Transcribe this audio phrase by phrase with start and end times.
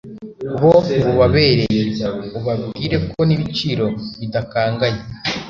[0.61, 1.81] bo ntibubabereye
[2.37, 3.85] ubabwire ko n'ibiciro
[4.19, 5.03] bidakanganye.